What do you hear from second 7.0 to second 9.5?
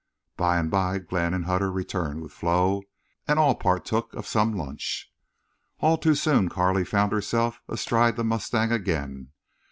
herself astride the mustang again.